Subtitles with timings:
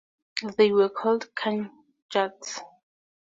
[0.57, 2.61] They were called Kanjuts.